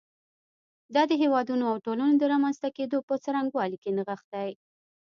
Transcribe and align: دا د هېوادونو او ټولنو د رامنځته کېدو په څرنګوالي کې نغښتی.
دا 0.95 1.01
د 1.09 1.11
هېوادونو 1.21 1.63
او 1.71 1.75
ټولنو 1.85 2.13
د 2.17 2.23
رامنځته 2.33 2.69
کېدو 2.77 2.97
په 3.07 3.13
څرنګوالي 3.23 3.77
کې 3.83 3.95
نغښتی. 3.97 4.49